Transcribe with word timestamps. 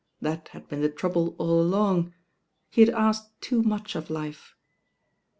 That 0.19 0.47
had 0.47 0.67
been 0.67 0.81
the 0.81 0.89
trouble 0.89 1.35
all 1.37 1.61
along. 1.61 2.15
He 2.71 2.81
had 2.81 2.89
asked 2.89 3.39
too 3.39 3.61
much 3.61 3.93
of 3.95 4.09
life. 4.09 4.55